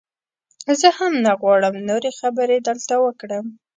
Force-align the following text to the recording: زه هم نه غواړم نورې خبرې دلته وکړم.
زه 0.79 0.87
هم 0.97 1.13
نه 1.25 1.31
غواړم 1.41 1.75
نورې 1.89 2.11
خبرې 2.19 2.57
دلته 2.67 2.93
وکړم. 3.05 3.45